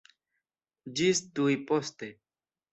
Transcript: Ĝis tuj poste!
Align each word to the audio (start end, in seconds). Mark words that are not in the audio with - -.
Ĝis 1.01 1.23
tuj 1.37 1.61
poste! 1.71 2.13